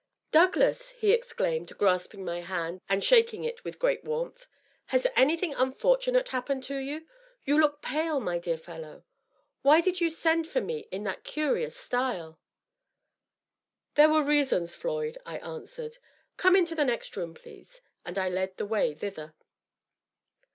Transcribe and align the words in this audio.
"Douglas!" 0.31 0.89
he 0.99 1.11
exclaimed, 1.11 1.77
grasping 1.77 2.25
my 2.25 2.41
hand 2.41 2.81
and 2.89 3.03
shaking 3.03 3.43
it 3.43 3.63
with 3.63 3.77
great 3.77 4.03
warmth. 4.03 4.47
"Has 4.87 5.05
anything 5.15 5.53
unfortunate 5.53 6.29
happened 6.29 6.63
to 6.63 6.77
you? 6.77 7.05
You 7.45 7.61
look 7.61 7.83
pale, 7.83 8.19
my 8.19 8.39
dear 8.39 8.57
fellow. 8.57 9.03
Why 9.61 9.79
did 9.79 10.01
you 10.01 10.09
send 10.09 10.47
for 10.47 10.59
me 10.59 10.87
in 10.91 11.03
that 11.03 11.23
curious 11.23 11.77
style 11.77 12.29
r" 12.29 12.37
There 13.93 14.09
were 14.09 14.23
reasons, 14.23 14.73
Floyd," 14.73 15.19
I 15.23 15.37
answered." 15.37 15.99
Come 16.35 16.55
into 16.55 16.73
the 16.73 16.83
next 16.83 17.15
room, 17.15 17.35
please;" 17.35 17.81
and 18.03 18.17
I 18.17 18.27
led 18.27 18.57
the 18.57 18.65
way 18.65 18.95
thither. 18.95 19.35